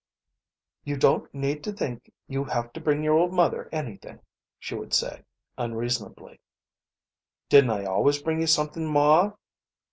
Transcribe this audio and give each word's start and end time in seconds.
"You 0.83 0.97
don't 0.97 1.31
need 1.31 1.63
to 1.63 1.71
think 1.71 2.11
you 2.27 2.45
have 2.45 2.73
to 2.73 2.81
bring 2.81 3.03
your 3.03 3.13
old 3.13 3.31
mother 3.33 3.69
anything," 3.71 4.21
she 4.57 4.73
would 4.73 4.95
say, 4.95 5.25
unreasonably. 5.59 6.39
"Didn't 7.49 7.69
I 7.69 7.85
always 7.85 8.19
bring 8.19 8.41
you 8.41 8.47
something, 8.47 8.91
Ma?" 8.91 9.33